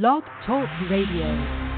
[0.00, 1.73] Blog Talk Radio.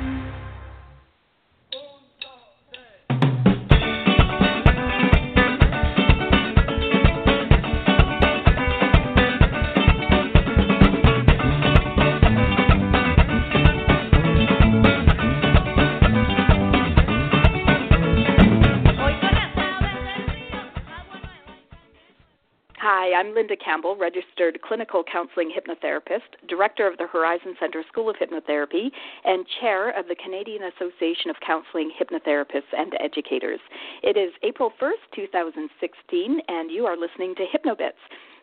[23.16, 28.90] I'm Linda Campbell, registered clinical counseling hypnotherapist, director of the Horizon Center School of Hypnotherapy,
[29.24, 33.60] and chair of the Canadian Association of Counseling Hypnotherapists and Educators.
[34.02, 37.92] It is April 1st, 2016, and you are listening to Hypnobits.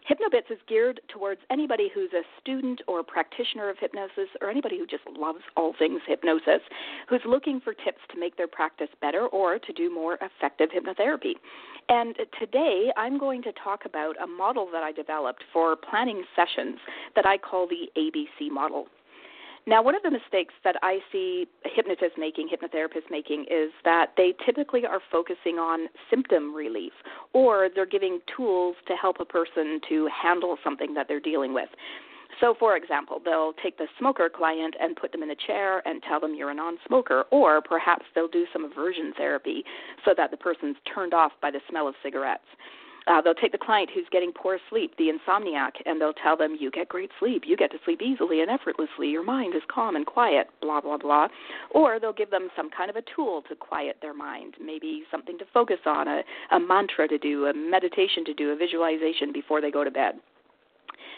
[0.09, 4.86] Hypnobits is geared towards anybody who's a student or practitioner of hypnosis or anybody who
[4.86, 6.62] just loves all things hypnosis,
[7.08, 11.34] who's looking for tips to make their practice better or to do more effective hypnotherapy.
[11.88, 16.80] And today I'm going to talk about a model that I developed for planning sessions
[17.16, 18.88] that I call the ABC model.
[19.66, 24.33] Now, one of the mistakes that I see hypnotists making, hypnotherapists making, is that they
[24.45, 26.92] typically are focusing on symptom relief
[27.31, 31.69] or they're giving tools to help a person to handle something that they're dealing with.
[32.41, 36.03] So, for example, they'll take the smoker client and put them in a chair and
[36.03, 39.64] tell them you're a non smoker, or perhaps they'll do some aversion therapy
[40.03, 42.44] so that the person's turned off by the smell of cigarettes.
[43.08, 46.56] Uh, they'll take the client who's getting poor sleep, the insomniac, and they'll tell them,
[46.59, 47.44] You get great sleep.
[47.46, 49.09] You get to sleep easily and effortlessly.
[49.09, 51.28] Your mind is calm and quiet, blah, blah, blah.
[51.72, 55.38] Or they'll give them some kind of a tool to quiet their mind, maybe something
[55.38, 59.62] to focus on, a, a mantra to do, a meditation to do, a visualization before
[59.62, 60.16] they go to bed.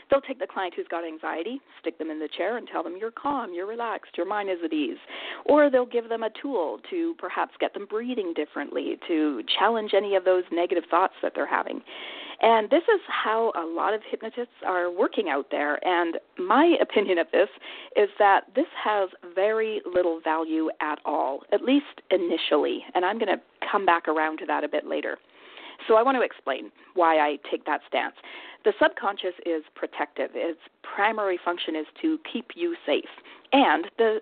[0.10, 2.96] They'll take the client who's got anxiety, stick them in the chair, and tell them
[3.00, 4.98] you're calm, you're relaxed, your mind is at ease.
[5.46, 10.16] Or they'll give them a tool to perhaps get them breathing differently, to challenge any
[10.16, 11.82] of those negative thoughts that they're having.
[12.42, 15.84] And this is how a lot of hypnotists are working out there.
[15.86, 17.50] And my opinion of this
[17.96, 22.84] is that this has very little value at all, at least initially.
[22.94, 23.42] And I'm going to
[23.72, 25.18] come back around to that a bit later.
[25.88, 28.16] So I want to explain why I take that stance.
[28.64, 30.32] The subconscious is protective.
[30.34, 33.10] Its primary function is to keep you safe.
[33.54, 34.22] And the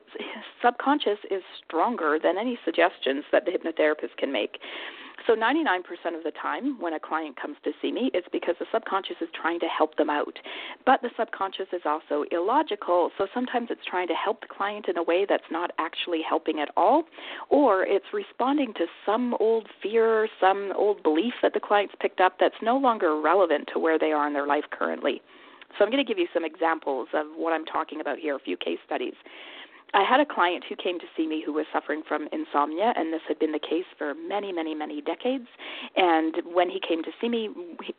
[0.61, 4.59] subconscious is stronger than any suggestions that the hypnotherapist can make.
[5.25, 5.79] So 99%
[6.17, 9.29] of the time when a client comes to see me, it's because the subconscious is
[9.33, 10.37] trying to help them out.
[10.85, 14.97] But the subconscious is also illogical, so sometimes it's trying to help the client in
[14.97, 17.03] a way that's not actually helping at all,
[17.49, 22.33] or it's responding to some old fear, some old belief that the client's picked up
[22.39, 25.21] that's no longer relevant to where they are in their life currently.
[25.77, 28.39] So I'm going to give you some examples of what I'm talking about here, a
[28.39, 29.15] few case studies.
[29.95, 33.13] I had a client who came to see me who was suffering from insomnia, and
[33.13, 35.47] this had been the case for many, many, many decades.
[35.95, 37.49] And when he came to see me,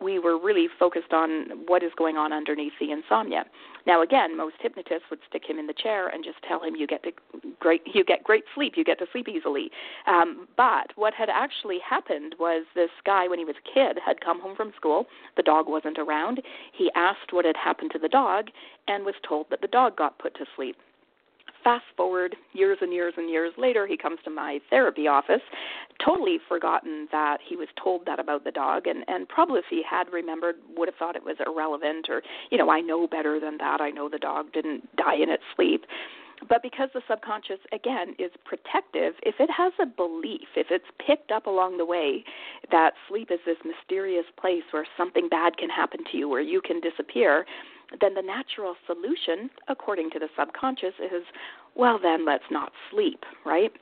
[0.00, 3.44] we were really focused on what is going on underneath the insomnia.
[3.86, 6.88] Now, again, most hypnotists would stick him in the chair and just tell him, "You
[6.88, 7.12] get to
[7.60, 9.70] great, you get great sleep, you get to sleep easily."
[10.06, 14.20] Um, but what had actually happened was this guy, when he was a kid, had
[14.20, 15.06] come home from school.
[15.36, 16.42] The dog wasn't around.
[16.72, 18.50] He asked what had happened to the dog,
[18.88, 20.76] and was told that the dog got put to sleep
[21.64, 25.40] fast forward years and years and years later, he comes to my therapy office,
[26.04, 29.82] totally forgotten that he was told that about the dog, and and probably if he
[29.88, 33.58] had remembered, would have thought it was irrelevant, or you know, I know better than
[33.58, 33.80] that.
[33.80, 35.86] I know the dog didn't die in its sleep.
[36.48, 41.30] But because the subconscious, again, is protective, if it has a belief, if it's picked
[41.30, 42.24] up along the way
[42.70, 46.60] that sleep is this mysterious place where something bad can happen to you, where you
[46.60, 47.46] can disappear,
[48.00, 51.24] then the natural solution, according to the subconscious, is
[51.74, 53.72] well, then let's not sleep, right?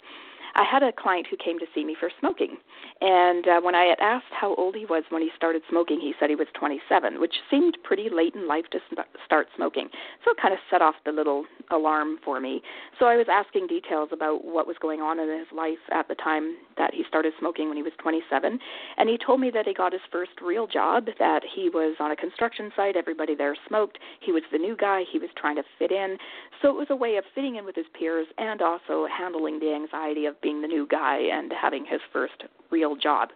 [0.54, 2.56] I had a client who came to see me for smoking.
[3.00, 6.14] And uh, when I had asked how old he was when he started smoking, he
[6.20, 8.78] said he was 27, which seemed pretty late in life to
[9.24, 9.88] start smoking.
[10.24, 12.62] So it kind of set off the little alarm for me.
[12.98, 16.14] So I was asking details about what was going on in his life at the
[16.14, 18.58] time that he started smoking when he was 27.
[18.98, 22.10] And he told me that he got his first real job, that he was on
[22.10, 23.98] a construction site, everybody there smoked.
[24.20, 26.18] He was the new guy, he was trying to fit in.
[26.60, 29.74] So it was a way of fitting in with his peers and also handling the
[29.74, 33.30] anxiety of being the new guy and having his first real job.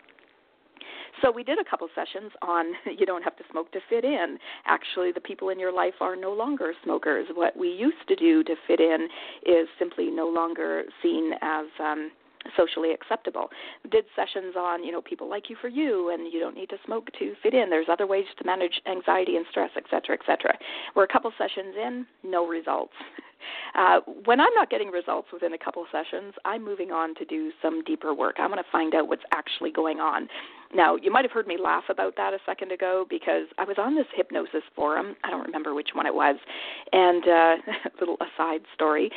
[1.22, 4.38] So we did a couple sessions on you don't have to smoke to fit in.
[4.66, 7.26] Actually, the people in your life are no longer smokers.
[7.34, 9.08] What we used to do to fit in
[9.44, 12.10] is simply no longer seen as um,
[12.56, 13.48] socially acceptable.
[13.90, 16.76] Did sessions on, you know, people like you for you and you don't need to
[16.84, 17.70] smoke to fit in.
[17.70, 20.56] There's other ways to manage anxiety and stress, et cetera, et cetera.
[20.94, 22.94] We're a couple sessions in, no results.
[23.74, 27.52] Uh, when I'm not getting results within a couple sessions, I'm moving on to do
[27.60, 28.36] some deeper work.
[28.38, 30.28] I want to find out what's actually going on.
[30.74, 33.76] Now, you might have heard me laugh about that a second ago because I was
[33.78, 35.16] on this hypnosis forum.
[35.24, 36.36] I don't remember which one it was.
[36.92, 37.56] And uh,
[38.00, 39.10] little aside story.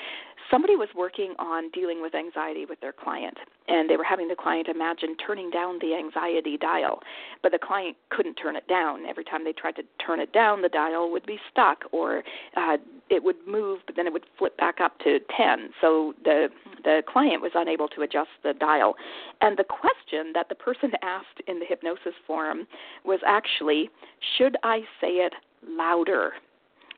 [0.51, 3.38] Somebody was working on dealing with anxiety with their client
[3.68, 7.01] and they were having the client imagine turning down the anxiety dial.
[7.44, 9.06] But the client couldn't turn it down.
[9.06, 12.24] Every time they tried to turn it down the dial would be stuck or
[12.57, 12.78] uh,
[13.12, 16.48] it would move but then it would flip back up to 10 so the
[16.84, 18.95] the client was unable to adjust the dial.
[19.42, 22.68] And the question that the person asked in the hypnosis forum
[23.06, 23.90] was actually
[24.38, 25.34] should i say it
[25.68, 26.34] louder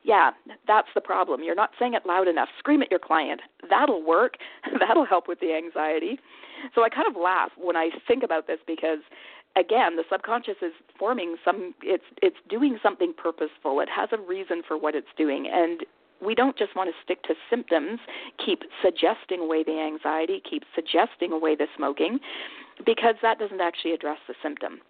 [0.04, 0.30] yeah,
[0.66, 1.42] that's the problem.
[1.44, 2.48] You're not saying it loud enough.
[2.58, 3.40] Scream at your client.
[3.68, 4.34] That'll work.
[4.80, 6.18] That'll help with the anxiety.
[6.74, 8.98] So I kind of laugh when I think about this because
[9.56, 13.80] again, the subconscious is forming some it's it's doing something purposeful.
[13.80, 15.84] It has a reason for what it's doing and
[16.24, 17.98] we don't just want to stick to symptoms,
[18.44, 22.20] keep suggesting away the anxiety, keep suggesting away the smoking
[22.84, 24.80] because that doesn't actually address the symptom.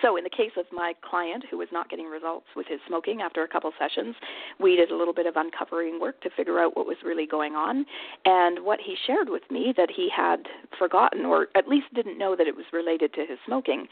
[0.00, 3.20] So, in the case of my client who was not getting results with his smoking
[3.20, 4.14] after a couple sessions,
[4.58, 7.54] we did a little bit of uncovering work to figure out what was really going
[7.54, 7.84] on.
[8.24, 10.46] And what he shared with me that he had
[10.78, 13.86] forgotten, or at least didn't know that it was related to his smoking,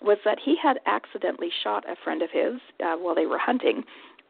[0.00, 3.84] was that he had accidentally shot a friend of his uh, while they were hunting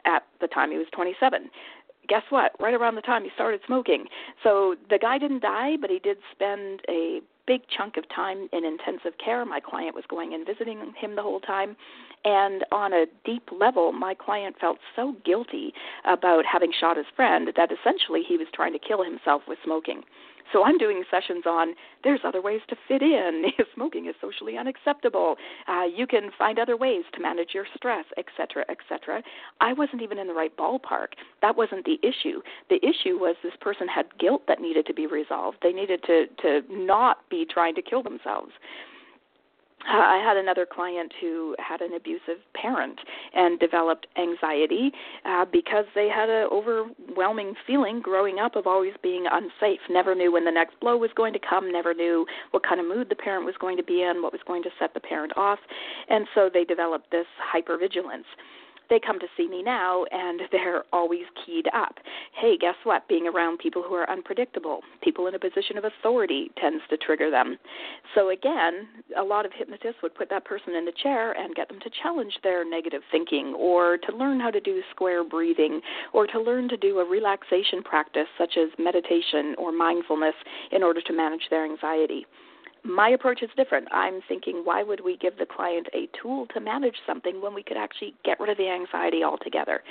[0.05, 1.49] at the time he was 27
[2.09, 2.53] guess what?
[2.61, 4.06] Right around the time he started smoking.
[4.43, 8.65] So the guy didn't die, but he did spend a big chunk of time in
[8.65, 9.45] intensive care.
[9.45, 11.77] My client was going and visiting him the whole time.
[12.25, 15.75] And on a deep level, my client felt so guilty
[16.06, 20.03] about having shot his friend that essentially he was trying to kill himself with smoking.
[20.52, 23.46] So I'm doing sessions on there's other ways to fit in.
[23.75, 25.37] Smoking is socially unacceptable.
[25.69, 29.23] Uh, you can find other ways to manage your stress, etc., etc.
[29.61, 31.14] I wasn't even in the right ballpark.
[31.43, 32.43] That wasn't the issue.
[32.69, 35.58] The issue was this person had guilt that needed to be resolved.
[35.62, 38.52] They needed to to not be trying to kill themselves.
[39.87, 42.99] Uh, I had another client who had an abusive parent
[43.35, 44.93] and developed anxiety
[45.25, 49.81] uh, because they had an overwhelming feeling growing up of always being unsafe.
[49.91, 52.87] Never knew when the next blow was going to come, never knew what kind of
[52.87, 55.37] mood the parent was going to be in, what was going to set the parent
[55.37, 55.59] off.
[56.09, 58.25] And so they developed this hypervigilance
[58.91, 61.97] they come to see me now and they're always keyed up.
[62.41, 63.09] Hey, guess what?
[63.09, 67.31] Being around people who are unpredictable, people in a position of authority tends to trigger
[67.31, 67.57] them.
[68.15, 71.69] So again, a lot of hypnotists would put that person in a chair and get
[71.69, 75.81] them to challenge their negative thinking or to learn how to do square breathing
[76.13, 80.35] or to learn to do a relaxation practice such as meditation or mindfulness
[80.73, 82.27] in order to manage their anxiety
[82.85, 83.89] my approach is different.
[83.93, 87.63] I'm thinking, why would we give the client a tool to manage something when we
[87.63, 89.83] could actually get rid of the anxiety altogether?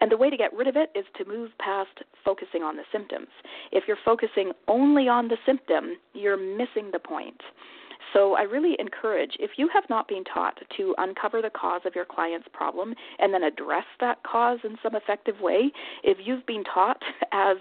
[0.00, 2.82] And the way to get rid of it is to move past focusing on the
[2.90, 3.28] symptoms.
[3.70, 7.40] If you're focusing only on the symptom, you're missing the point.
[8.12, 11.94] So I really encourage if you have not been taught to uncover the cause of
[11.94, 15.70] your client's problem and then address that cause in some effective way,
[16.02, 17.00] if you've been taught
[17.32, 17.56] as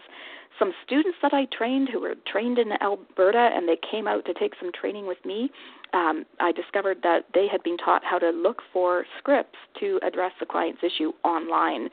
[0.59, 4.33] some students that I trained who were trained in Alberta and they came out to
[4.33, 5.49] take some training with me,
[5.93, 10.33] um, I discovered that they had been taught how to look for scripts to address
[10.39, 11.89] the client's issue online.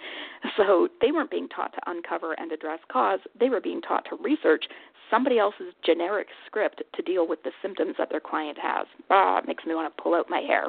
[0.56, 4.16] So they weren't being taught to uncover and address cause, they were being taught to
[4.22, 4.64] research
[5.10, 8.86] somebody else's generic script to deal with the symptoms that their client has.
[9.10, 10.68] Ah, makes me want to pull out my hair.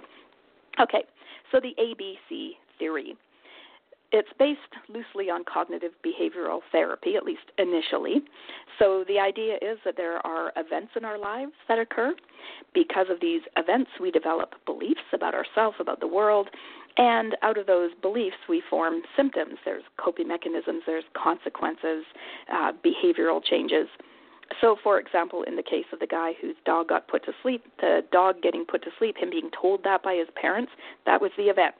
[0.80, 1.04] Okay,
[1.51, 3.16] so the ABC theory.
[4.12, 8.24] It's based loosely on cognitive behavioral therapy, at least initially.
[8.80, 12.16] So the idea is that there are events in our lives that occur.
[12.74, 16.48] Because of these events, we develop beliefs about ourselves, about the world,
[16.98, 19.56] and out of those beliefs, we form symptoms.
[19.66, 22.06] There's coping mechanisms, there's consequences,
[22.52, 23.88] uh, behavioral changes.
[24.62, 27.64] So, for example, in the case of the guy whose dog got put to sleep,
[27.82, 30.72] the dog getting put to sleep, him being told that by his parents,
[31.06, 31.76] that was the event.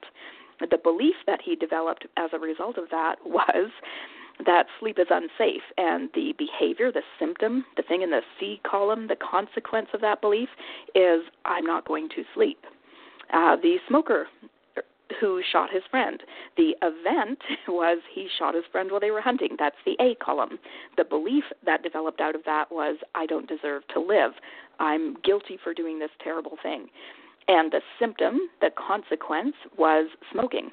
[0.60, 3.70] The belief that he developed as a result of that was
[4.46, 9.08] that sleep is unsafe, and the behavior, the symptom, the thing in the C column,
[9.08, 10.48] the consequence of that belief
[10.94, 12.58] is I'm not going to sleep.
[13.32, 14.26] Uh, the smoker
[15.20, 16.22] who shot his friend.
[16.56, 17.38] The event
[17.68, 19.56] was he shot his friend while they were hunting.
[19.58, 20.58] That's the A column.
[20.96, 24.32] The belief that developed out of that was I don't deserve to live.
[24.78, 26.88] I'm guilty for doing this terrible thing.
[27.48, 30.70] And the symptom, the consequence, was smoking.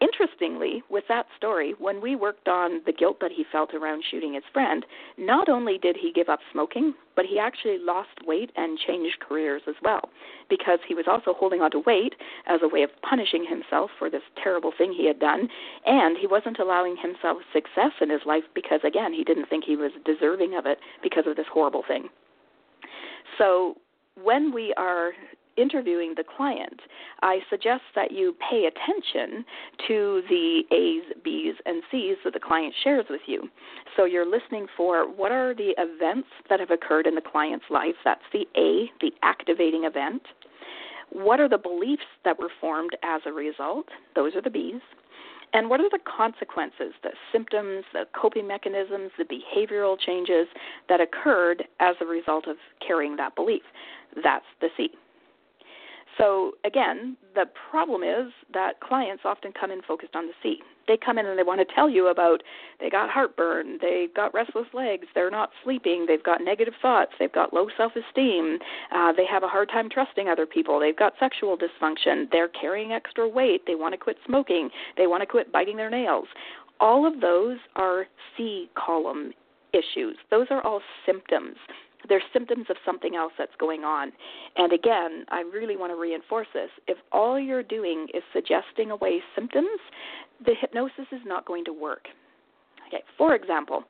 [0.00, 4.34] Interestingly, with that story, when we worked on the guilt that he felt around shooting
[4.34, 4.84] his friend,
[5.16, 9.62] not only did he give up smoking, but he actually lost weight and changed careers
[9.68, 10.10] as well,
[10.50, 12.14] because he was also holding on to weight
[12.46, 15.48] as a way of punishing himself for this terrible thing he had done,
[15.86, 19.76] and he wasn't allowing himself success in his life because, again, he didn't think he
[19.76, 22.08] was deserving of it because of this horrible thing.
[23.38, 23.76] So
[24.20, 25.12] when we are
[25.56, 26.80] interviewing the client,
[27.22, 29.44] I suggest that you pay attention
[29.88, 33.48] to the A's, B's, and C's that the client shares with you.
[33.96, 37.96] So you're listening for what are the events that have occurred in the client's life.
[38.04, 40.22] That's the A, the activating event.
[41.10, 43.86] What are the beliefs that were formed as a result?
[44.14, 44.80] Those are the B's.
[45.54, 50.46] And what are the consequences, the symptoms, the coping mechanisms, the behavioral changes
[50.88, 52.56] that occurred as a result of
[52.86, 53.62] carrying that belief?
[54.22, 54.90] That's the C.
[56.18, 60.58] So again, the problem is that clients often come in focused on the C.
[60.88, 62.42] They come in and they want to tell you about
[62.80, 67.32] they got heartburn, they got restless legs, they're not sleeping, they've got negative thoughts, they've
[67.32, 68.58] got low self-esteem,
[68.94, 72.92] uh, they have a hard time trusting other people, they've got sexual dysfunction, they're carrying
[72.92, 76.26] extra weight, they want to quit smoking, they want to quit biting their nails.
[76.80, 79.32] All of those are C column
[79.72, 80.16] issues.
[80.30, 81.56] Those are all symptoms
[82.08, 84.12] they're symptoms of something else that's going on.
[84.56, 86.70] And again, I really want to reinforce this.
[86.86, 89.80] If all you're doing is suggesting away symptoms,
[90.44, 92.06] the hypnosis is not going to work.
[92.88, 93.84] Okay, for example,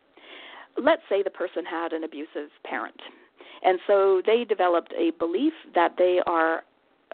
[0.82, 3.00] let's say the person had an abusive parent.
[3.64, 6.64] And so they developed a belief that they are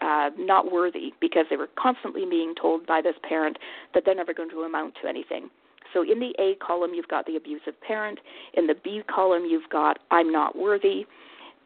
[0.01, 3.57] uh, not worthy because they were constantly being told by this parent
[3.93, 5.49] that they're never going to amount to anything.
[5.93, 8.19] So in the A column, you've got the abusive parent.
[8.53, 11.05] In the B column, you've got I'm not worthy.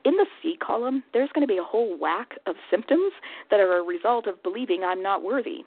[0.05, 3.13] In the C column, there's going to be a whole whack of symptoms
[3.49, 5.63] that are a result of believing I'm not worthy.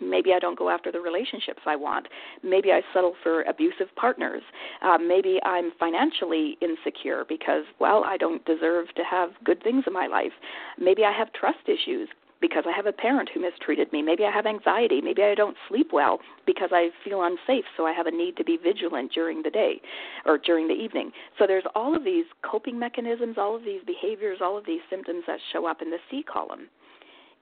[0.00, 2.06] Maybe I don't go after the relationships I want.
[2.42, 4.42] Maybe I settle for abusive partners.
[4.82, 9.92] Uh, maybe I'm financially insecure because, well, I don't deserve to have good things in
[9.92, 10.32] my life.
[10.78, 12.08] Maybe I have trust issues
[12.40, 14.02] because I have a parent who mistreated me.
[14.02, 15.00] Maybe I have anxiety.
[15.00, 18.44] Maybe I don't sleep well because I feel unsafe, so I have a need to
[18.44, 19.80] be vigilant during the day
[20.24, 21.12] or during the evening.
[21.38, 25.24] So there's all of these coping mechanisms, all of these behaviors, all of these symptoms
[25.26, 26.68] that show up in the C column.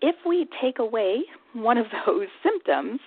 [0.01, 1.23] If we take away
[1.55, 3.01] one of those symptoms,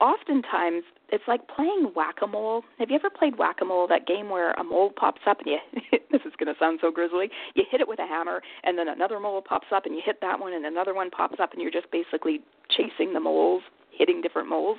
[0.00, 2.62] oftentimes it's like playing whack-a-mole.
[2.78, 3.86] Have you ever played whack-a-mole?
[3.88, 6.90] That game where a mole pops up and you this is going to sound so
[6.90, 7.30] grisly.
[7.54, 10.20] You hit it with a hammer and then another mole pops up and you hit
[10.20, 14.20] that one and another one pops up and you're just basically chasing the moles, hitting
[14.20, 14.78] different moles.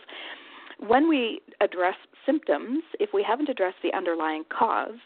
[0.79, 1.95] When we address
[2.25, 4.97] symptoms, if we haven't addressed the underlying cause,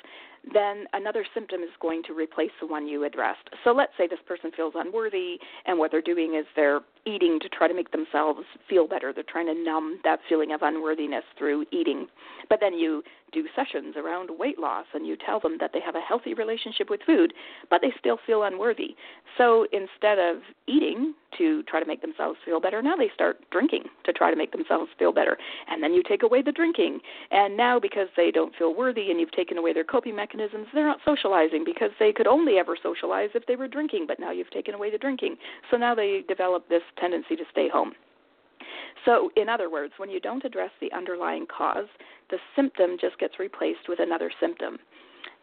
[0.53, 3.49] then another symptom is going to replace the one you addressed.
[3.63, 7.49] So let's say this person feels unworthy, and what they're doing is they're eating to
[7.49, 9.13] try to make themselves feel better.
[9.13, 12.07] They're trying to numb that feeling of unworthiness through eating.
[12.49, 15.95] But then you do sessions around weight loss and you tell them that they have
[15.95, 17.33] a healthy relationship with food,
[17.69, 18.95] but they still feel unworthy.
[19.37, 20.37] So instead of
[20.67, 24.35] eating to try to make themselves feel better, now they start drinking to try to
[24.35, 25.37] make themselves feel better.
[25.67, 26.99] And then you take away the drinking.
[27.31, 30.87] And now, because they don't feel worthy and you've taken away their coping mechanisms, they're
[30.87, 34.49] not socializing because they could only ever socialize if they were drinking, but now you've
[34.51, 35.35] taken away the drinking.
[35.69, 37.93] So now they develop this tendency to stay home.
[39.05, 41.87] So, in other words, when you don't address the underlying cause,
[42.29, 44.77] the symptom just gets replaced with another symptom.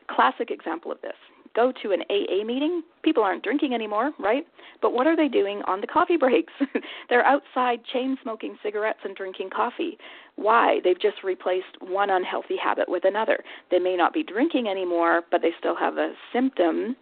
[0.08, 1.16] Classic example of this
[1.56, 4.46] go to an AA meeting, people aren't drinking anymore, right?
[4.82, 6.52] But what are they doing on the coffee breaks?
[7.08, 9.96] They're outside chain smoking cigarettes and drinking coffee.
[10.36, 10.80] Why?
[10.84, 13.42] They've just replaced one unhealthy habit with another.
[13.70, 16.94] They may not be drinking anymore, but they still have a symptom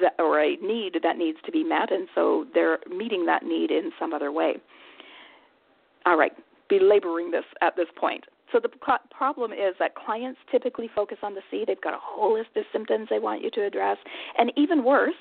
[0.00, 3.70] that, or a need that needs to be met, and so they're meeting that need
[3.70, 4.54] in some other way.
[6.04, 6.32] All right,
[6.68, 8.24] belaboring this at this point.
[8.52, 8.70] So the
[9.10, 11.64] problem is that clients typically focus on the C.
[11.66, 13.98] They've got a whole list of symptoms they want you to address,
[14.38, 15.14] and even worse,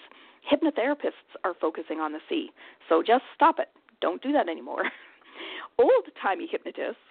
[0.51, 2.51] hypnotherapists are focusing on the C.
[2.87, 3.69] So just stop it.
[4.01, 4.83] Don't do that anymore.
[5.79, 7.01] Old timey hypnotists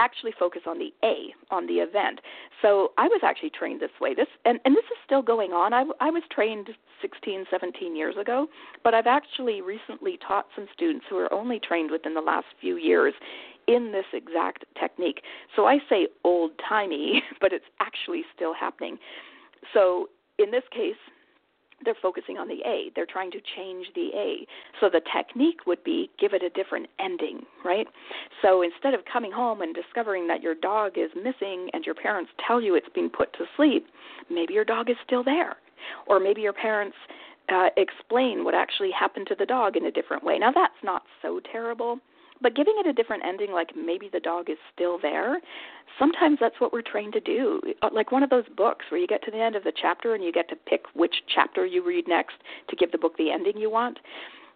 [0.00, 2.20] actually focus on the A, on the event.
[2.62, 4.14] So I was actually trained this way.
[4.14, 5.72] This and, and this is still going on.
[5.72, 8.48] I, I was trained 16, 17 years ago,
[8.82, 12.76] but I've actually recently taught some students who are only trained within the last few
[12.76, 13.14] years
[13.68, 15.22] in this exact technique.
[15.54, 18.98] So I say old timey, but it's actually still happening.
[19.72, 20.96] So in this case,
[21.84, 22.90] they're focusing on the A.
[22.94, 24.46] They're trying to change the A.
[24.80, 27.86] So the technique would be give it a different ending, right?
[28.42, 32.30] So instead of coming home and discovering that your dog is missing and your parents
[32.46, 33.86] tell you it's been put to sleep,
[34.30, 35.56] maybe your dog is still there.
[36.06, 36.96] Or maybe your parents
[37.48, 40.38] uh, explain what actually happened to the dog in a different way.
[40.38, 41.98] Now, that's not so terrible,
[42.42, 45.38] but giving it a different ending, like maybe the dog is still there,
[45.98, 47.60] sometimes that's what we're trained to do.
[47.82, 50.14] Uh, like one of those books where you get to the end of the chapter
[50.14, 52.34] and you get to pick which chapter you read next
[52.68, 53.98] to give the book the ending you want.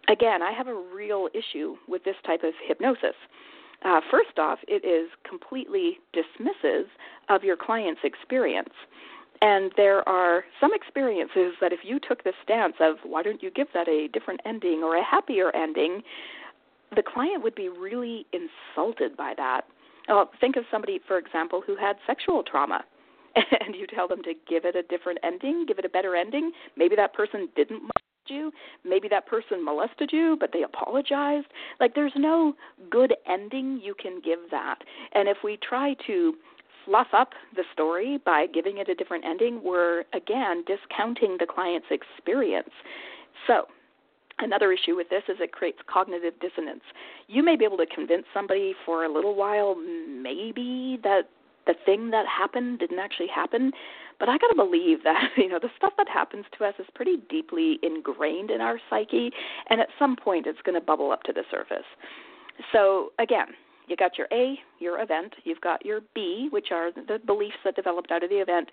[0.07, 3.15] Again, I have a real issue with this type of hypnosis.
[3.83, 6.85] Uh, first off, it is completely dismissive
[7.29, 8.73] of your client's experience.
[9.41, 13.51] And there are some experiences that if you took the stance of why don't you
[13.51, 16.01] give that a different ending or a happier ending,
[16.95, 19.61] the client would be really insulted by that.
[20.07, 22.83] Uh, think of somebody, for example, who had sexual trauma,
[23.35, 26.51] and you tell them to give it a different ending, give it a better ending.
[26.77, 27.91] Maybe that person didn't molest
[28.27, 28.51] you,
[28.83, 31.47] maybe that person molested you, but they apologized.
[31.79, 32.53] Like, there's no
[32.89, 34.79] good ending you can give that.
[35.13, 36.33] And if we try to
[36.85, 41.87] fluff up the story by giving it a different ending, we're again discounting the client's
[41.89, 42.69] experience.
[43.47, 43.65] So,
[44.39, 46.83] Another issue with this is it creates cognitive dissonance.
[47.27, 51.29] You may be able to convince somebody for a little while, maybe that
[51.67, 53.71] the thing that happened didn't actually happen,
[54.19, 56.85] but I got to believe that you know the stuff that happens to us is
[56.93, 59.31] pretty deeply ingrained in our psyche,
[59.69, 61.85] and at some point it's going to bubble up to the surface.
[62.71, 63.47] So again,
[63.87, 65.33] you got your A, your event.
[65.43, 68.69] You've got your B, which are the beliefs that developed out of the event.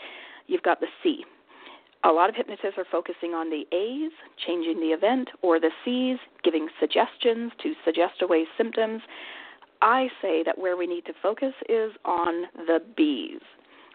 [0.47, 1.25] You've got the C,
[2.05, 4.13] a lot of hypnotists are focusing on the A's,
[4.47, 9.03] changing the event, or the C's, giving suggestions to suggest away symptoms.
[9.81, 13.41] I say that where we need to focus is on the B's.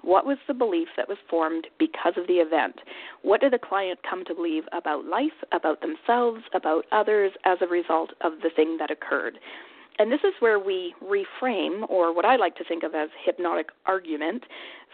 [0.03, 2.75] What was the belief that was formed because of the event?
[3.23, 7.67] What did the client come to believe about life, about themselves, about others as a
[7.67, 9.39] result of the thing that occurred?
[10.00, 13.70] And this is where we reframe, or what I like to think of as hypnotic
[13.86, 14.44] argument,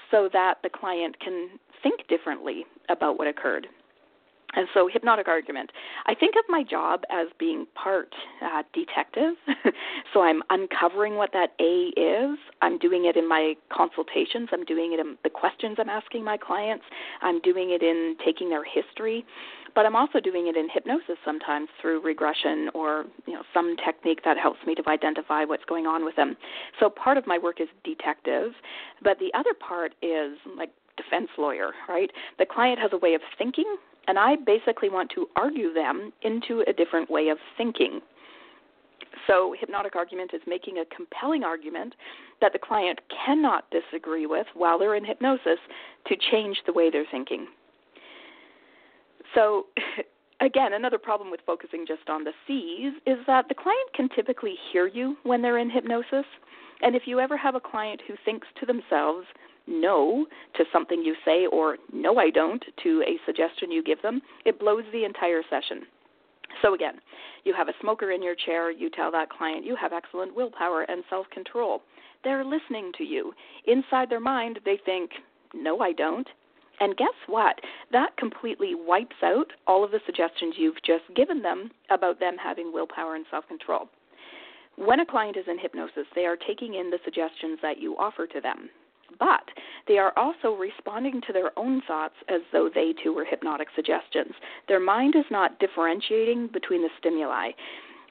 [0.09, 1.49] so that the client can
[1.81, 3.67] think differently about what occurred.
[4.55, 5.71] And so, hypnotic argument.
[6.05, 9.33] I think of my job as being part uh, detective.
[10.13, 12.37] so, I'm uncovering what that A is.
[12.61, 14.49] I'm doing it in my consultations.
[14.51, 16.85] I'm doing it in the questions I'm asking my clients.
[17.21, 19.25] I'm doing it in taking their history.
[19.75, 24.19] But I'm also doing it in hypnosis sometimes through regression or you know some technique
[24.23, 26.37] that helps me to identify what's going on with them.
[26.79, 28.51] So part of my work is detective,
[29.01, 32.11] but the other part is like defense lawyer, right?
[32.37, 36.63] The client has a way of thinking, and I basically want to argue them into
[36.67, 38.01] a different way of thinking.
[39.27, 41.95] So, hypnotic argument is making a compelling argument
[42.41, 45.59] that the client cannot disagree with while they're in hypnosis
[46.07, 47.47] to change the way they're thinking.
[49.35, 49.67] So,
[50.41, 54.55] again, another problem with focusing just on the C's is that the client can typically
[54.71, 56.25] hear you when they're in hypnosis.
[56.81, 59.25] And if you ever have a client who thinks to themselves,
[59.67, 64.21] no to something you say or no, I don't to a suggestion you give them,
[64.45, 65.83] it blows the entire session.
[66.61, 66.95] So, again,
[67.43, 70.83] you have a smoker in your chair, you tell that client you have excellent willpower
[70.83, 71.81] and self control.
[72.23, 73.33] They're listening to you.
[73.65, 75.11] Inside their mind, they think,
[75.53, 76.27] no, I don't.
[76.79, 77.59] And guess what?
[77.91, 82.73] That completely wipes out all of the suggestions you've just given them about them having
[82.73, 83.89] willpower and self control.
[84.75, 88.25] When a client is in hypnosis, they are taking in the suggestions that you offer
[88.25, 88.69] to them
[89.19, 89.43] but
[89.87, 94.33] they are also responding to their own thoughts as though they too were hypnotic suggestions.
[94.67, 97.51] Their mind is not differentiating between the stimuli.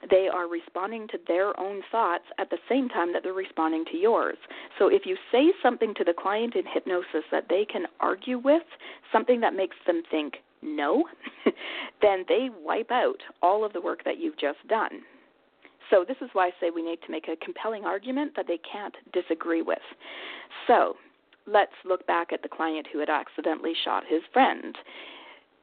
[0.09, 3.97] They are responding to their own thoughts at the same time that they're responding to
[3.97, 4.37] yours.
[4.77, 8.63] So if you say something to the client in hypnosis that they can argue with,
[9.11, 11.05] something that makes them think no,
[12.01, 15.01] then they wipe out all of the work that you've just done.
[15.89, 18.59] So this is why I say we need to make a compelling argument that they
[18.59, 19.79] can't disagree with.
[20.67, 20.95] So
[21.45, 24.75] let's look back at the client who had accidentally shot his friend.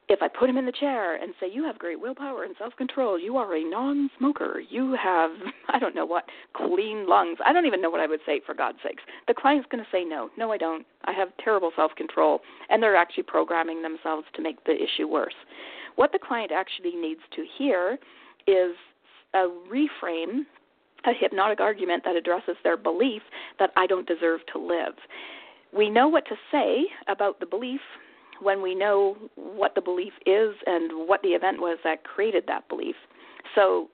[0.09, 2.75] If I put him in the chair and say, You have great willpower and self
[2.75, 5.31] control, you are a non smoker, you have,
[5.69, 8.53] I don't know what, clean lungs, I don't even know what I would say for
[8.53, 9.05] God's sakes.
[9.29, 10.85] The client's going to say, No, no, I don't.
[11.05, 12.41] I have terrible self control.
[12.69, 15.35] And they're actually programming themselves to make the issue worse.
[15.95, 17.97] What the client actually needs to hear
[18.49, 18.75] is
[19.35, 20.45] a reframe,
[21.05, 23.23] a hypnotic argument that addresses their belief
[23.59, 24.95] that I don't deserve to live.
[25.77, 27.81] We know what to say about the belief
[28.41, 32.69] when we know what the belief is and what the event was that created that
[32.69, 32.97] belief.
[33.55, 33.89] So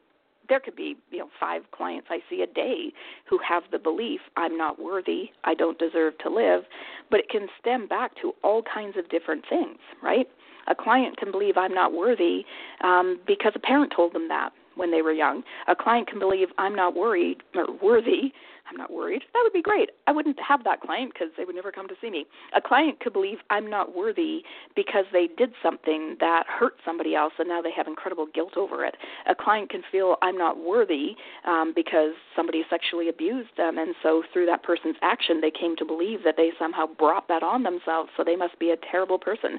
[0.49, 2.93] there could be, you know, five clients I see a day
[3.29, 6.63] who have the belief I'm not worthy, I don't deserve to live,
[7.11, 10.29] but it can stem back to all kinds of different things, right?
[10.69, 12.45] A client can believe I'm not worthy
[12.83, 15.43] um, because a parent told them that when they were young.
[15.69, 18.33] A client can believe I'm not worried or worthy
[18.69, 19.23] I'm not worried.
[19.33, 19.91] That would be great.
[20.07, 22.27] I wouldn't have that client because they would never come to see me.
[22.55, 24.43] A client could believe I'm not worthy
[24.75, 28.85] because they did something that hurt somebody else and now they have incredible guilt over
[28.85, 28.97] it.
[29.27, 34.23] A client can feel I'm not worthy um, because somebody sexually abused them, and so
[34.33, 38.11] through that person's action, they came to believe that they somehow brought that on themselves,
[38.17, 39.59] so they must be a terrible person.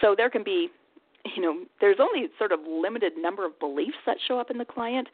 [0.00, 0.68] So there can be
[1.34, 4.64] you know there's only sort of limited number of beliefs that show up in the
[4.64, 5.08] client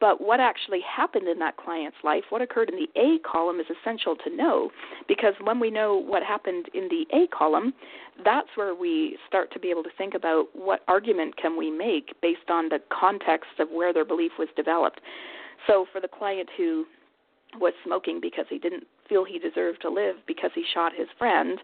[0.00, 3.66] but what actually happened in that client's life, what occurred in the A column, is
[3.68, 4.70] essential to know
[5.06, 7.74] because when we know what happened in the A column,
[8.24, 12.18] that's where we start to be able to think about what argument can we make
[12.22, 15.02] based on the context of where their belief was developed.
[15.66, 16.86] So for the client who
[17.60, 21.58] was smoking because he didn't feel he deserved to live because he shot his friend,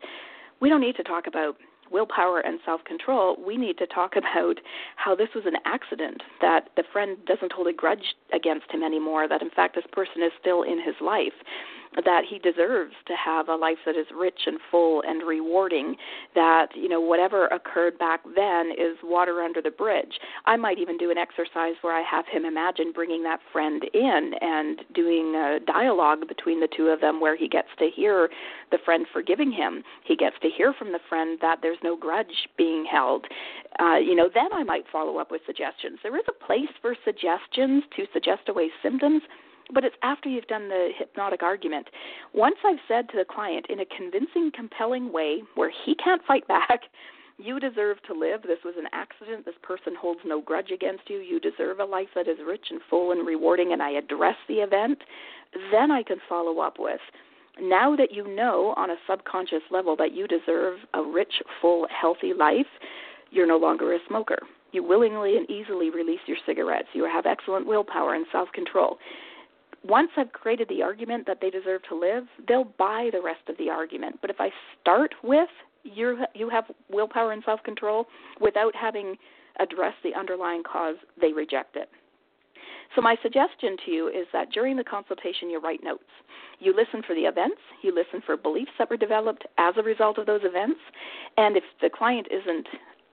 [0.61, 1.57] we don't need to talk about
[1.91, 4.61] willpower and self control, we need to talk about
[4.97, 9.29] how this was an accident, that the friend doesn't hold a grudge against him anymore,
[9.29, 11.35] that in fact this person is still in his life
[12.05, 15.97] that he deserves to have a life that is rich and full and rewarding
[16.35, 20.19] that you know whatever occurred back then is water under the bridge.
[20.45, 24.33] I might even do an exercise where i have him imagine bringing that friend in
[24.41, 28.29] and doing a dialogue between the two of them where he gets to hear
[28.71, 29.83] the friend forgiving him.
[30.05, 33.27] He gets to hear from the friend that there's no grudge being held.
[33.79, 35.99] Uh, you know then i might follow up with suggestions.
[36.03, 39.23] There is a place for suggestions to suggest away symptoms
[39.73, 41.89] but it's after you've done the hypnotic argument.
[42.35, 46.47] Once I've said to the client in a convincing, compelling way where he can't fight
[46.49, 46.83] back,
[47.39, 48.43] you deserve to live.
[48.43, 49.45] This was an accident.
[49.45, 51.19] This person holds no grudge against you.
[51.19, 54.55] You deserve a life that is rich and full and rewarding, and I address the
[54.55, 54.99] event.
[55.71, 57.01] Then I can follow up with
[57.61, 62.33] now that you know on a subconscious level that you deserve a rich, full, healthy
[62.35, 62.67] life,
[63.31, 64.39] you're no longer a smoker.
[64.73, 66.89] You willingly and easily release your cigarettes.
[66.93, 68.99] You have excellent willpower and self control
[69.89, 73.57] once I've created the argument that they deserve to live, they'll buy the rest of
[73.59, 74.19] the argument.
[74.21, 75.49] But if I start with
[75.95, 78.07] you you have willpower and self-control
[78.41, 79.17] without having
[79.61, 81.89] addressed the underlying cause, they reject it.
[82.95, 86.05] So my suggestion to you is that during the consultation you write notes.
[86.59, 90.19] You listen for the events, you listen for beliefs that were developed as a result
[90.19, 90.81] of those events,
[91.37, 92.67] and if the client isn't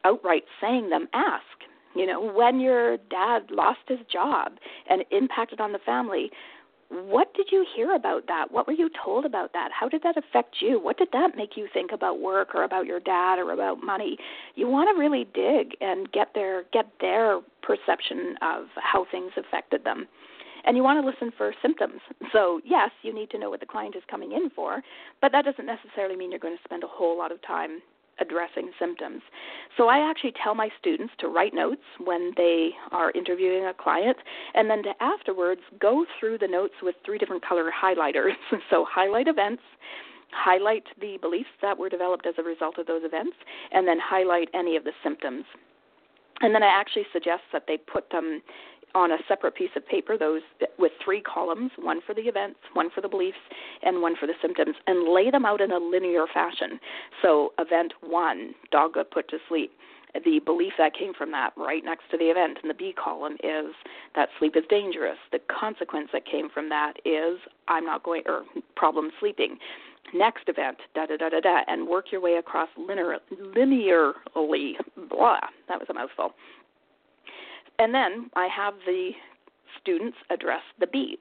[0.06, 1.44] outright saying them, ask.
[1.96, 4.54] You know, when your dad lost his job
[4.90, 6.32] and impacted on the family,
[6.94, 8.52] what did you hear about that?
[8.52, 9.70] What were you told about that?
[9.78, 10.80] How did that affect you?
[10.80, 14.18] What did that make you think about work or about your dad or about money?
[14.56, 19.84] You want to really dig and get their get their perception of how things affected
[19.84, 20.08] them.
[20.66, 22.00] And you want to listen for symptoms.
[22.32, 24.82] So, yes, you need to know what the client is coming in for,
[25.22, 27.82] but that doesn't necessarily mean you're going to spend a whole lot of time
[28.20, 29.22] addressing symptoms.
[29.78, 34.18] So I actually tell my students to write notes when they are interviewing a client
[34.54, 38.34] and then to afterwards go through the notes with three different color highlighters.
[38.70, 39.64] so highlight events,
[40.32, 43.36] highlight the beliefs that were developed as a result of those events,
[43.72, 45.46] and then highlight any of the symptoms.
[46.42, 48.42] And then I actually suggest that they put them
[48.96, 50.42] on a separate piece of paper, those
[50.78, 53.38] with three columns, one for the events, one for the beliefs,
[53.82, 56.80] and one for the symptoms, and lay them out in a linear fashion.
[57.22, 59.72] So, event one, dog got put to sleep.
[60.14, 63.34] The belief that came from that right next to the event in the B column
[63.44, 63.74] is
[64.16, 65.18] that sleep is dangerous.
[65.32, 68.44] The consequence that came from that is I'm not going or
[68.76, 69.58] problem sleeping
[70.14, 73.18] next event, da da da da da, and work your way across linear,
[73.56, 74.74] linearly.
[75.10, 76.34] Blah, that was a mouthful.
[77.80, 79.12] And then I have the
[79.82, 81.18] students address the B's.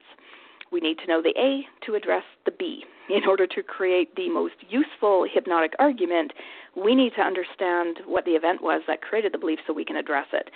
[0.71, 2.83] We need to know the A to address the B.
[3.09, 6.33] In order to create the most useful hypnotic argument,
[6.75, 9.97] we need to understand what the event was that created the belief so we can
[9.97, 10.49] address it.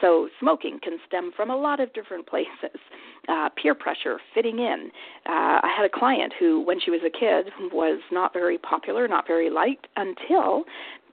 [0.00, 2.80] So, smoking can stem from a lot of different places.
[3.28, 4.90] Uh, peer pressure, fitting in.
[5.26, 9.06] Uh, I had a client who, when she was a kid, was not very popular,
[9.06, 10.64] not very liked, until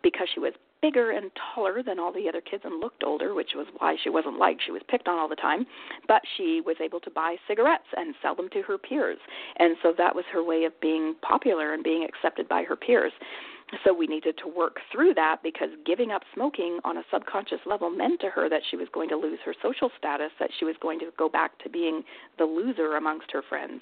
[0.02, 3.52] because she was bigger and taller than all the other kids and looked older, which
[3.56, 4.62] was why she wasn't liked.
[4.66, 5.66] She was picked on all the time,
[6.08, 9.18] but she was able to buy cigarettes and sell them to her peers.
[9.58, 13.14] And so that was her way of being popular and being accepted by her peers.
[13.84, 17.90] So we needed to work through that because giving up smoking on a subconscious level
[17.90, 20.76] meant to her that she was going to lose her social status, that she was
[20.82, 22.04] going to go back to being
[22.38, 23.82] the loser amongst her friends.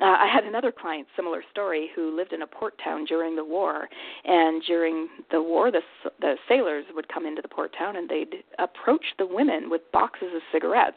[0.00, 3.44] Uh, I had another client, similar story, who lived in a port town during the
[3.44, 3.88] war,
[4.24, 5.80] and during the war, the
[6.20, 10.28] the sailors would come into the port town and they'd approach the women with boxes
[10.34, 10.96] of cigarettes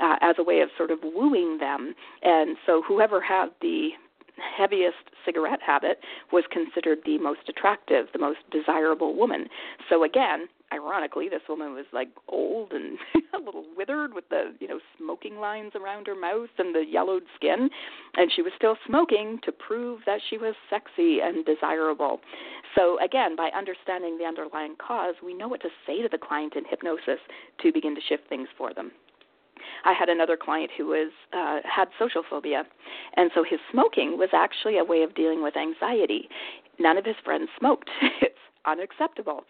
[0.00, 3.90] uh, as a way of sort of wooing them, and so whoever had the
[4.56, 5.98] heaviest cigarette habit
[6.32, 9.46] was considered the most attractive, the most desirable woman.
[9.88, 12.98] So again, ironically, this woman was like old and
[13.34, 17.24] a little withered with the, you know, smoking lines around her mouth and the yellowed
[17.36, 17.68] skin,
[18.16, 22.20] and she was still smoking to prove that she was sexy and desirable.
[22.74, 26.54] So again, by understanding the underlying cause, we know what to say to the client
[26.56, 27.20] in hypnosis
[27.62, 28.92] to begin to shift things for them.
[29.84, 32.64] I had another client who was uh, had social phobia,
[33.16, 36.28] and so his smoking was actually a way of dealing with anxiety.
[36.78, 37.90] None of his friends smoked.
[38.20, 38.34] it's
[38.66, 39.44] unacceptable.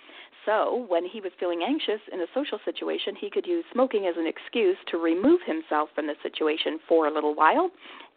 [0.44, 4.14] So, when he was feeling anxious in a social situation, he could use smoking as
[4.16, 7.70] an excuse to remove himself from the situation for a little while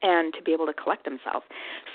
[0.04, 1.44] and to be able to collect himself.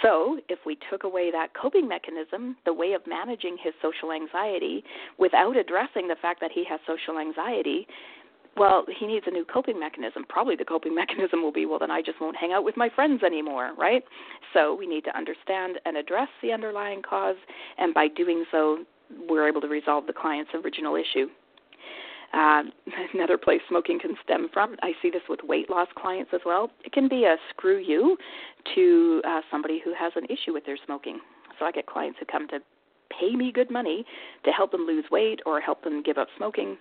[0.03, 4.85] So, if we took away that coping mechanism, the way of managing his social anxiety,
[5.19, 7.87] without addressing the fact that he has social anxiety,
[8.57, 10.25] well, he needs a new coping mechanism.
[10.29, 12.89] Probably the coping mechanism will be, well, then I just won't hang out with my
[12.89, 14.03] friends anymore, right?
[14.55, 17.37] So we need to understand and address the underlying cause,
[17.79, 18.85] and by doing so,
[19.29, 21.27] we're able to resolve the client's original issue.
[22.33, 22.63] Uh,
[23.15, 26.71] another place smoking can stem from, I see this with weight loss clients as well.
[26.85, 28.17] It can be a screw you
[28.75, 31.21] to uh, somebody who has an issue with their smoking.
[31.59, 32.59] So I get clients who come to
[33.19, 34.05] pay me good money
[34.45, 36.77] to help them lose weight or help them give up smoking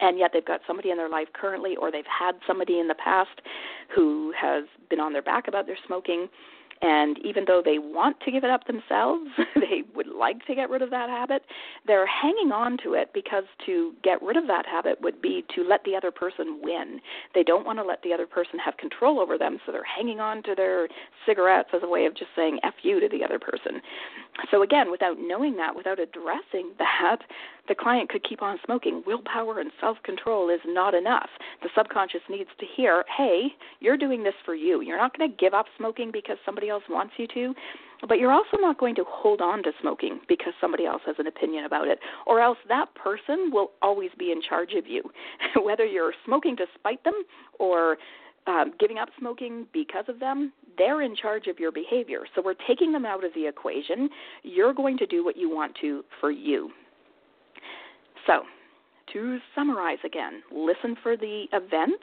[0.00, 2.94] and yet they've got somebody in their life currently or they've had somebody in the
[2.94, 3.40] past
[3.94, 6.28] who has been on their back about their smoking
[6.82, 10.70] and even though they want to give it up themselves, they would like to get
[10.70, 11.42] rid of that habit,
[11.86, 15.62] they're hanging on to it because to get rid of that habit would be to
[15.62, 17.00] let the other person win.
[17.34, 20.20] They don't want to let the other person have control over them, so they're hanging
[20.20, 20.88] on to their
[21.24, 23.80] cigarettes as a way of just saying F you to the other person.
[24.50, 27.18] So, again, without knowing that, without addressing that,
[27.68, 29.02] the client could keep on smoking.
[29.06, 31.28] Willpower and self control is not enough.
[31.62, 33.48] The subconscious needs to hear, hey,
[33.80, 34.82] you're doing this for you.
[34.82, 37.54] You're not going to give up smoking because somebody else wants you to,
[38.08, 41.26] but you're also not going to hold on to smoking because somebody else has an
[41.26, 45.02] opinion about it, or else that person will always be in charge of you.
[45.62, 47.22] Whether you're smoking to spite them
[47.58, 47.96] or
[48.46, 52.20] um, giving up smoking because of them, they're in charge of your behavior.
[52.34, 54.08] So we're taking them out of the equation.
[54.42, 56.70] You're going to do what you want to for you.
[58.26, 58.42] So,
[59.12, 62.02] to summarize again, listen for the events,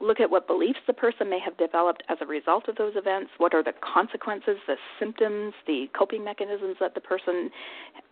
[0.00, 3.30] look at what beliefs the person may have developed as a result of those events,
[3.38, 7.50] what are the consequences, the symptoms, the coping mechanisms that the person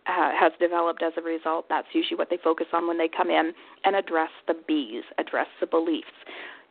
[0.05, 1.65] uh, has developed as a result.
[1.69, 5.47] That's usually what they focus on when they come in, and address the B's, address
[5.59, 6.07] the beliefs.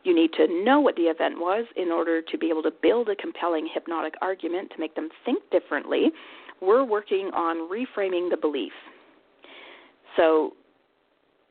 [0.03, 3.09] You need to know what the event was in order to be able to build
[3.09, 6.11] a compelling hypnotic argument to make them think differently.
[6.61, 8.71] We're working on reframing the belief.
[10.15, 10.53] So,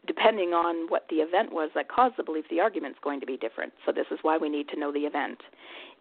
[0.06, 3.26] depending on what the event was that caused the belief, the argument is going to
[3.26, 3.72] be different.
[3.84, 5.38] So, this is why we need to know the event.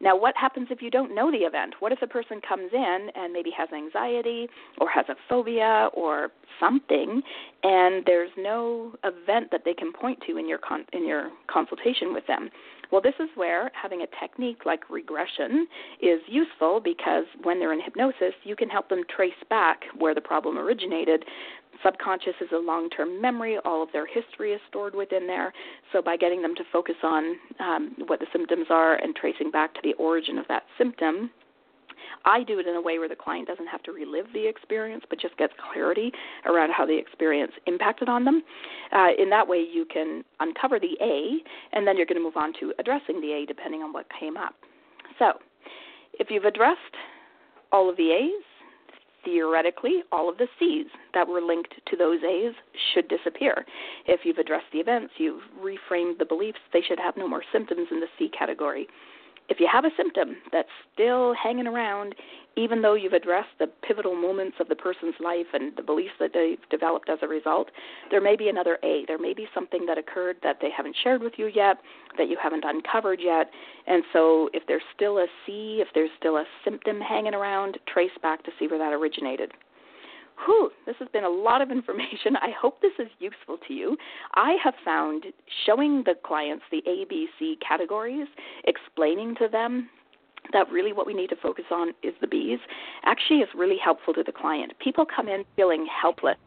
[0.01, 1.75] Now, what happens if you don't know the event?
[1.79, 6.29] What if a person comes in and maybe has anxiety or has a phobia or
[6.59, 7.21] something,
[7.63, 12.13] and there's no event that they can point to in your con- in your consultation
[12.13, 12.49] with them?
[12.91, 15.67] Well, this is where having a technique like regression
[16.01, 20.21] is useful because when they're in hypnosis, you can help them trace back where the
[20.21, 21.25] problem originated
[21.83, 23.57] subconscious is a long term memory.
[23.65, 25.53] All of their history is stored within there.
[25.91, 29.73] So, by getting them to focus on um, what the symptoms are and tracing back
[29.75, 31.31] to the origin of that symptom,
[32.25, 35.03] I do it in a way where the client doesn't have to relive the experience,
[35.09, 36.11] but just gets clarity
[36.45, 38.43] around how the experience impacted on them.
[38.91, 41.37] Uh, in that way, you can uncover the A,
[41.73, 44.37] and then you're going to move on to addressing the A depending on what came
[44.37, 44.55] up.
[45.19, 45.33] So,
[46.19, 46.79] if you've addressed
[47.71, 48.43] all of the A's,
[49.25, 52.53] theoretically, all of the C's that were linked to those A's
[52.93, 53.65] should disappear.
[54.07, 57.87] If you've addressed the events, you've reframed the beliefs, they should have no more symptoms
[57.91, 58.87] in the C category
[59.49, 62.15] if you have a symptom that's still hanging around,
[62.57, 66.31] even though you've addressed the pivotal moments of the person's life and the beliefs that
[66.33, 67.69] they've developed as a result,
[68.11, 69.03] there may be another A.
[69.07, 71.77] There may be something that occurred that they haven't shared with you yet,
[72.17, 73.49] that you haven't uncovered yet.
[73.87, 78.17] And so, if there's still a C, if there's still a symptom hanging around, trace
[78.21, 79.51] back to see where that originated.
[80.45, 82.35] Whew, this has been a lot of information.
[82.41, 83.97] I hope this is useful to you.
[84.33, 85.25] I have found
[85.65, 88.27] showing the clients the ABC categories,
[88.65, 89.89] explaining to them
[90.53, 92.59] that really what we need to focus on is the B's,
[93.03, 94.73] actually is really helpful to the client.
[94.79, 96.37] People come in feeling helpless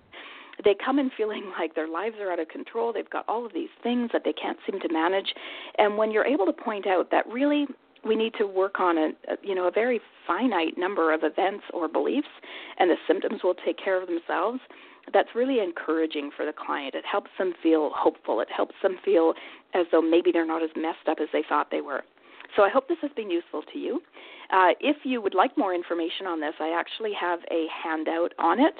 [0.65, 2.93] they come in feeling like their lives are out of control.
[2.93, 5.35] They've got all of these things that they can't seem to manage.
[5.79, 7.67] And when you're able to point out that really
[8.09, 11.65] we need to work on a, a you know a very finite number of events
[11.73, 12.29] or beliefs
[12.79, 14.61] and the symptoms will take care of themselves.
[15.13, 16.95] That's really encouraging for the client.
[16.95, 18.41] It helps them feel hopeful.
[18.41, 19.35] It helps them feel
[19.75, 22.03] as though maybe they're not as messed up as they thought they were.
[22.57, 24.03] So I hope this has been useful to you.
[24.51, 28.59] Uh, if you would like more information on this, I actually have a handout on
[28.61, 28.75] it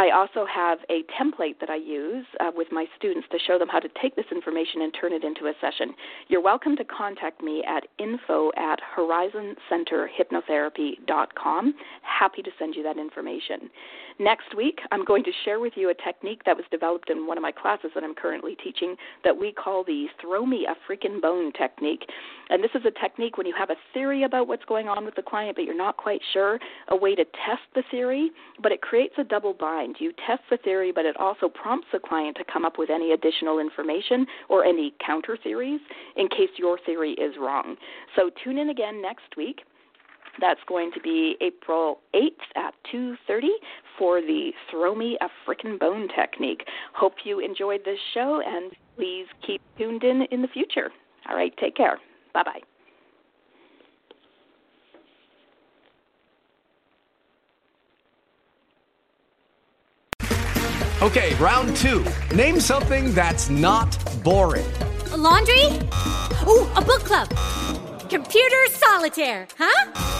[0.00, 3.68] I also have a template that I use uh, with my students to show them
[3.68, 5.92] how to take this information and turn it into a session.
[6.28, 11.74] You're welcome to contact me at info at horizoncenterhypnotherapy.com.
[12.00, 13.68] Happy to send you that information.
[14.20, 17.38] Next week, I'm going to share with you a technique that was developed in one
[17.38, 21.22] of my classes that I'm currently teaching that we call the throw me a freaking
[21.22, 22.04] bone technique.
[22.50, 25.14] And this is a technique when you have a theory about what's going on with
[25.14, 28.30] the client, but you're not quite sure, a way to test the theory,
[28.62, 29.96] but it creates a double bind.
[30.00, 33.12] You test the theory, but it also prompts the client to come up with any
[33.12, 35.80] additional information or any counter theories
[36.16, 37.74] in case your theory is wrong.
[38.16, 39.62] So tune in again next week.
[40.40, 43.48] That's going to be April 8th at 2:30
[43.98, 46.64] for the Throw Me a Frickin' Bone technique.
[46.94, 50.90] Hope you enjoyed this show and please keep tuned in in the future.
[51.28, 51.98] All right, take care.
[52.32, 52.60] Bye-bye.
[61.02, 62.04] Okay, round 2.
[62.34, 64.66] Name something that's not boring.
[65.12, 65.64] A laundry?
[66.46, 67.28] Ooh, a book club.
[68.10, 70.19] Computer solitaire, huh?